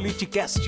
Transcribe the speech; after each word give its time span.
Politicast. 0.00 0.66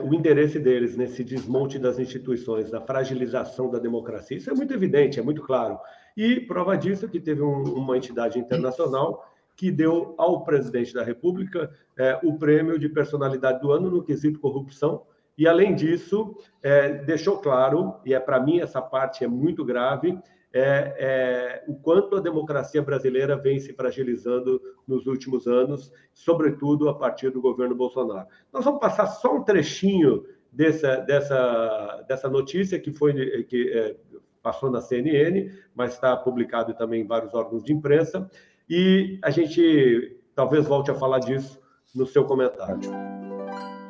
O 0.00 0.14
interesse 0.14 0.60
deles 0.60 0.96
nesse 0.96 1.24
desmonte 1.24 1.76
das 1.76 1.98
instituições, 1.98 2.70
da 2.70 2.80
fragilização 2.80 3.68
da 3.68 3.80
democracia, 3.80 4.36
isso 4.36 4.48
é 4.48 4.54
muito 4.54 4.72
evidente, 4.72 5.18
é 5.18 5.22
muito 5.24 5.42
claro. 5.42 5.76
E 6.16 6.38
prova 6.38 6.76
disso 6.76 7.08
que 7.08 7.18
teve 7.18 7.42
um, 7.42 7.64
uma 7.64 7.96
entidade 7.96 8.38
internacional 8.38 9.28
que 9.56 9.72
deu 9.72 10.14
ao 10.18 10.44
presidente 10.44 10.94
da 10.94 11.02
República 11.02 11.68
é, 11.98 12.16
o 12.22 12.38
prêmio 12.38 12.78
de 12.78 12.88
personalidade 12.88 13.60
do 13.60 13.72
ano 13.72 13.90
no 13.90 14.04
quesito 14.04 14.38
corrupção. 14.38 15.02
E, 15.36 15.48
além 15.48 15.74
disso, 15.74 16.36
é, 16.62 16.90
deixou 16.92 17.38
claro, 17.38 17.96
e 18.06 18.14
é 18.14 18.20
para 18.20 18.38
mim 18.38 18.60
essa 18.60 18.80
parte 18.80 19.24
é 19.24 19.26
muito 19.26 19.64
grave, 19.64 20.16
é, 20.52 20.94
é, 20.98 21.64
o 21.66 21.74
quanto 21.74 22.16
a 22.16 22.20
democracia 22.20 22.82
brasileira 22.82 23.36
vem 23.36 23.58
se 23.58 23.72
fragilizando 23.72 24.60
nos 24.86 25.06
últimos 25.06 25.46
anos, 25.46 25.92
sobretudo 26.12 26.88
a 26.88 26.94
partir 26.94 27.30
do 27.30 27.40
governo 27.40 27.74
Bolsonaro. 27.74 28.26
Nós 28.52 28.64
vamos 28.64 28.80
passar 28.80 29.06
só 29.06 29.34
um 29.34 29.42
trechinho 29.42 30.24
dessa, 30.52 30.96
dessa, 30.96 32.04
dessa 32.06 32.28
notícia 32.28 32.78
que 32.78 32.92
foi 32.92 33.44
que 33.44 33.70
é, 33.72 33.96
passou 34.42 34.70
na 34.70 34.80
CNN, 34.80 35.50
mas 35.74 35.94
está 35.94 36.16
publicado 36.16 36.74
também 36.74 37.02
em 37.02 37.06
vários 37.06 37.32
órgãos 37.32 37.64
de 37.64 37.72
imprensa, 37.72 38.28
e 38.68 39.18
a 39.22 39.30
gente 39.30 40.18
talvez 40.34 40.66
volte 40.66 40.90
a 40.90 40.94
falar 40.94 41.20
disso 41.20 41.60
no 41.94 42.06
seu 42.06 42.24
comentário. 42.24 42.90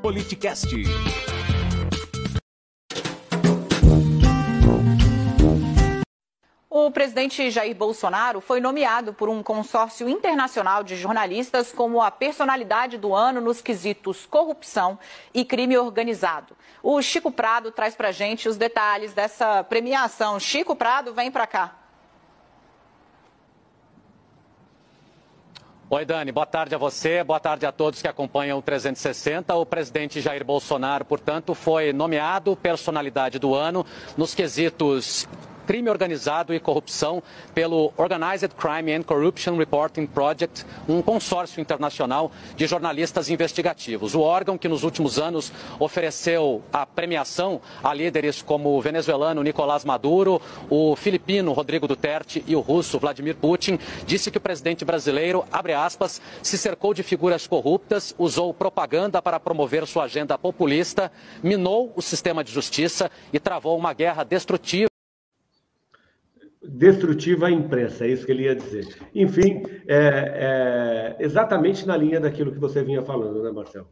Politicast. 0.03 0.69
Presidente 6.93 7.51
Jair 7.51 7.75
Bolsonaro 7.75 8.41
foi 8.41 8.61
nomeado 8.61 9.13
por 9.13 9.29
um 9.29 9.43
consórcio 9.43 10.09
internacional 10.09 10.85
de 10.85 10.95
jornalistas 10.95 11.73
como 11.73 12.01
a 12.01 12.11
personalidade 12.11 12.99
do 12.99 13.15
ano 13.15 13.41
nos 13.41 13.61
quesitos 13.61 14.27
corrupção 14.27 14.99
e 15.35 15.45
crime 15.45 15.77
organizado. 15.77 16.57
O 16.83 17.03
Chico 17.03 17.33
Prado 17.33 17.73
traz 17.73 17.97
para 17.97 18.13
gente 18.13 18.49
os 18.49 18.57
detalhes 18.57 19.13
dessa 19.13 19.65
premiação. 19.65 20.39
Chico 20.39 20.77
Prado, 20.77 21.13
vem 21.13 21.31
para 21.31 21.47
cá. 21.47 21.83
Oi, 25.95 26.07
Dani, 26.07 26.33
boa 26.33 26.47
tarde 26.47 26.75
a 26.75 26.79
você, 26.79 27.23
boa 27.23 27.39
tarde 27.39 27.67
a 27.67 27.71
todos 27.71 28.01
que 28.01 28.09
acompanham 28.09 28.59
o 28.59 28.63
360. 28.63 29.55
O 29.55 29.67
presidente 29.67 30.23
Jair 30.23 30.43
Bolsonaro, 30.43 31.05
portanto, 31.05 31.55
foi 31.55 31.93
nomeado 31.93 32.57
personalidade 32.57 33.39
do 33.39 33.55
ano 33.55 33.85
nos 34.17 34.35
quesitos 34.35 35.29
crime 35.73 35.89
organizado 35.89 36.53
e 36.53 36.61
corrupção 36.61 37.23
pelo 37.55 37.95
Organized 37.97 38.51
Crime 38.59 38.93
and 38.93 39.05
Corruption 39.05 39.57
Reporting 39.57 40.05
Project, 40.05 40.67
um 40.87 41.01
consórcio 41.01 41.63
internacional 41.63 42.31
de 42.55 42.67
jornalistas 42.67 43.31
investigativos. 43.31 44.15
O 44.15 44.21
órgão 44.21 44.59
que 44.59 44.69
nos 44.69 44.85
últimos 44.85 45.19
anos 45.19 45.51
ofereceu 45.79 46.63
a 46.71 46.85
premiação 46.85 47.59
a 47.83 47.95
líderes 47.95 48.43
como 48.43 48.77
o 48.77 48.83
venezuelano 48.83 49.43
Nicolás 49.43 49.83
Maduro, 49.83 50.43
o 50.69 50.95
filipino 50.95 51.55
Rodrigo 51.55 51.89
Duterte 51.89 52.45
e 52.47 52.55
o 52.55 52.61
russo 52.61 52.99
Vladimir 52.99 53.37
Putin, 53.37 53.79
disse 54.05 54.31
que 54.31 54.37
o 54.37 54.43
presidente 54.43 54.85
brasileiro, 54.85 55.43
abre 55.51 55.73
aspas, 55.73 56.21
se 56.43 56.59
cercou 56.59 56.93
de 56.93 57.03
figuras 57.03 57.47
corruptas, 57.47 58.15
usou 58.19 58.53
propaganda 58.53 59.23
para 59.23 59.41
promover 59.41 59.87
sua 59.87 60.05
agenda 60.05 60.37
populista, 60.37 61.11
minou 61.43 61.91
o 61.97 62.03
sistema 62.03 62.45
de 62.45 62.53
justiça 62.53 63.11
e 63.33 63.41
travou 63.41 63.79
uma 63.79 63.95
guerra 63.95 64.23
destrutiva 64.23 64.92
destrutiva 66.73 67.49
à 67.49 67.51
imprensa, 67.51 68.07
é 68.07 68.09
isso 68.09 68.25
que 68.25 68.33
ele 68.33 68.45
ia 68.45 68.55
dizer. 68.55 68.87
Enfim, 69.15 69.63
é, 69.87 71.17
é, 71.19 71.25
exatamente 71.25 71.87
na 71.87 71.97
linha 71.97 72.19
daquilo 72.19 72.51
que 72.51 72.59
você 72.59 72.83
vinha 72.83 73.03
falando, 73.03 73.43
né, 73.43 73.51
Marcelo? 73.51 73.89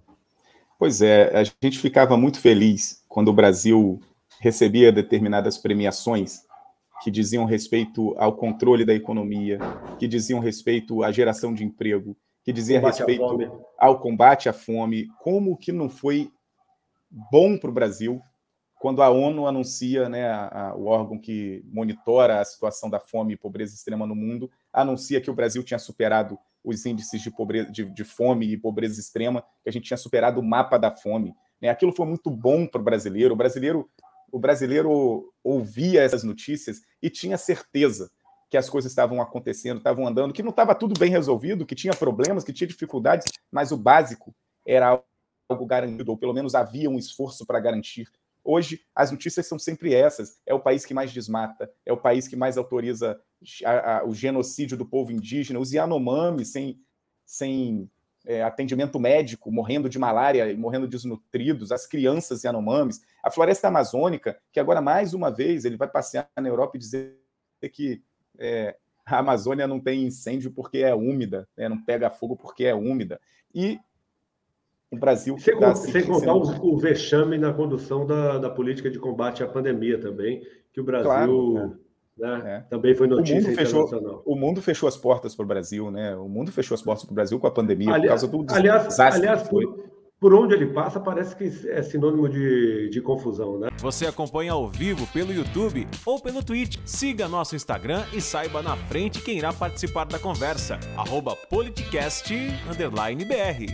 Pois 0.78 1.02
é, 1.02 1.30
a 1.36 1.44
gente 1.44 1.78
ficava 1.78 2.16
muito 2.16 2.40
feliz 2.40 3.04
quando 3.06 3.28
o 3.28 3.34
Brasil 3.34 4.00
recebia 4.40 4.90
determinadas 4.90 5.58
premiações 5.58 6.40
que 7.02 7.10
diziam 7.10 7.44
respeito 7.44 8.14
ao 8.16 8.34
controle 8.34 8.84
da 8.84 8.94
economia, 8.94 9.58
que 9.98 10.08
diziam 10.08 10.40
respeito 10.40 11.02
à 11.02 11.12
geração 11.12 11.52
de 11.52 11.64
emprego, 11.64 12.16
que 12.42 12.52
diziam 12.52 12.82
respeito 12.82 13.22
ao 13.78 14.00
combate 14.00 14.48
à 14.48 14.52
fome, 14.54 15.08
como 15.22 15.56
que 15.56 15.70
não 15.70 15.90
foi 15.90 16.30
bom 17.30 17.58
para 17.58 17.70
o 17.70 17.74
Brasil 17.74 18.22
quando 18.80 19.02
a 19.02 19.10
ONU 19.10 19.46
anuncia, 19.46 20.08
né, 20.08 20.26
a, 20.26 20.70
a, 20.70 20.74
o 20.74 20.86
órgão 20.86 21.18
que 21.18 21.62
monitora 21.70 22.40
a 22.40 22.44
situação 22.46 22.88
da 22.88 22.98
fome 22.98 23.34
e 23.34 23.36
pobreza 23.36 23.74
extrema 23.74 24.06
no 24.06 24.14
mundo, 24.14 24.50
anuncia 24.72 25.20
que 25.20 25.30
o 25.30 25.34
Brasil 25.34 25.62
tinha 25.62 25.78
superado 25.78 26.38
os 26.64 26.86
índices 26.86 27.20
de, 27.20 27.30
pobreza, 27.30 27.70
de, 27.70 27.84
de 27.84 28.04
fome 28.04 28.50
e 28.50 28.56
pobreza 28.56 28.98
extrema, 28.98 29.44
que 29.62 29.68
a 29.68 29.72
gente 29.72 29.84
tinha 29.84 29.98
superado 29.98 30.40
o 30.40 30.42
mapa 30.42 30.78
da 30.78 30.90
fome. 30.90 31.34
Né? 31.60 31.68
Aquilo 31.68 31.92
foi 31.92 32.06
muito 32.06 32.30
bom 32.30 32.66
para 32.66 32.80
o 32.80 32.84
brasileiro. 32.84 33.34
O 33.34 33.36
brasileiro, 33.36 33.86
o 34.32 34.38
brasileiro 34.38 35.30
ouvia 35.44 36.00
essas 36.00 36.24
notícias 36.24 36.80
e 37.02 37.10
tinha 37.10 37.36
certeza 37.36 38.10
que 38.48 38.56
as 38.56 38.70
coisas 38.70 38.90
estavam 38.90 39.20
acontecendo, 39.20 39.76
estavam 39.76 40.06
andando, 40.06 40.32
que 40.32 40.42
não 40.42 40.50
estava 40.50 40.74
tudo 40.74 40.98
bem 40.98 41.10
resolvido, 41.10 41.66
que 41.66 41.74
tinha 41.74 41.92
problemas, 41.92 42.44
que 42.44 42.52
tinha 42.52 42.66
dificuldades, 42.66 43.30
mas 43.52 43.72
o 43.72 43.76
básico 43.76 44.34
era 44.66 45.02
algo 45.50 45.66
garantido, 45.66 46.12
ou 46.12 46.16
pelo 46.16 46.32
menos 46.32 46.54
havia 46.54 46.88
um 46.88 46.98
esforço 46.98 47.44
para 47.44 47.60
garantir 47.60 48.08
Hoje, 48.42 48.80
as 48.94 49.10
notícias 49.10 49.46
são 49.46 49.58
sempre 49.58 49.94
essas. 49.94 50.40
É 50.46 50.54
o 50.54 50.60
país 50.60 50.84
que 50.84 50.94
mais 50.94 51.12
desmata, 51.12 51.70
é 51.84 51.92
o 51.92 51.96
país 51.96 52.26
que 52.26 52.36
mais 52.36 52.56
autoriza 52.56 53.20
a, 53.64 53.98
a, 53.98 54.04
o 54.04 54.14
genocídio 54.14 54.76
do 54.76 54.86
povo 54.86 55.12
indígena, 55.12 55.60
os 55.60 55.72
Yanomami 55.72 56.44
sem, 56.44 56.80
sem 57.24 57.90
é, 58.24 58.42
atendimento 58.42 58.98
médico, 58.98 59.50
morrendo 59.50 59.88
de 59.88 59.98
malária 59.98 60.50
e 60.50 60.56
morrendo 60.56 60.88
desnutridos, 60.88 61.72
as 61.72 61.86
crianças 61.86 62.44
Yanomamis, 62.44 63.00
a 63.22 63.30
floresta 63.30 63.68
amazônica, 63.68 64.38
que 64.52 64.60
agora, 64.60 64.80
mais 64.80 65.14
uma 65.14 65.30
vez, 65.30 65.64
ele 65.64 65.76
vai 65.76 65.88
passear 65.88 66.28
na 66.36 66.48
Europa 66.48 66.76
e 66.76 66.80
dizer 66.80 67.18
que 67.72 68.02
é, 68.38 68.76
a 69.04 69.18
Amazônia 69.18 69.66
não 69.66 69.80
tem 69.80 70.04
incêndio 70.04 70.50
porque 70.50 70.78
é 70.78 70.94
úmida, 70.94 71.48
né, 71.56 71.68
não 71.68 71.82
pega 71.82 72.10
fogo 72.10 72.36
porque 72.36 72.64
é 72.64 72.74
úmida. 72.74 73.20
E 73.54 73.80
o 74.90 74.96
Brasil. 74.96 75.38
Sem, 75.38 75.58
tá, 75.58 75.74
sem 75.74 76.04
contar 76.04 76.32
sendo... 76.32 76.64
o, 76.64 76.76
vexame 76.76 77.38
na 77.38 77.52
condução 77.52 78.04
da, 78.04 78.38
da 78.38 78.50
política 78.50 78.90
de 78.90 78.98
combate 78.98 79.42
à 79.42 79.46
pandemia 79.46 79.98
também, 79.98 80.42
que 80.72 80.80
o 80.80 80.84
Brasil. 80.84 81.08
Claro, 81.08 81.76
né, 82.18 82.42
é. 82.44 82.60
Também 82.68 82.94
foi 82.94 83.06
notícia 83.06 83.50
o 83.50 83.54
fechou, 83.54 83.84
internacional. 83.84 84.22
o 84.26 84.36
mundo 84.36 84.60
fechou 84.60 84.88
as 84.88 84.96
portas 84.96 85.34
para 85.34 85.44
o 85.44 85.46
Brasil, 85.46 85.90
né? 85.90 86.14
O 86.16 86.28
mundo 86.28 86.52
fechou 86.52 86.74
as 86.74 86.82
portas 86.82 87.04
para 87.04 87.12
o 87.12 87.14
Brasil 87.14 87.38
com 87.38 87.46
a 87.46 87.50
pandemia, 87.50 87.94
aliás, 87.94 88.22
por 88.22 88.30
causa 88.30 88.46
do 88.46 88.54
aliás, 88.54 88.88
desastre 88.88 89.26
aliás, 89.26 89.48
por, 89.48 89.90
por 90.20 90.34
onde 90.34 90.52
ele 90.52 90.66
passa, 90.66 91.00
parece 91.00 91.34
que 91.34 91.44
é 91.70 91.82
sinônimo 91.82 92.28
de, 92.28 92.90
de 92.90 93.00
confusão, 93.00 93.58
né? 93.58 93.70
Você 93.78 94.06
acompanha 94.06 94.52
ao 94.52 94.68
vivo 94.68 95.06
pelo 95.06 95.32
YouTube 95.32 95.88
ou 96.04 96.20
pelo 96.20 96.44
Twitch. 96.44 96.76
Siga 96.84 97.26
nosso 97.26 97.56
Instagram 97.56 98.04
e 98.12 98.20
saiba 98.20 98.60
na 98.60 98.76
frente 98.76 99.22
quem 99.22 99.38
irá 99.38 99.50
participar 99.50 100.04
da 100.04 100.18
conversa. 100.18 100.78
Arroba 100.94 101.34
politicast_br. 101.48 103.66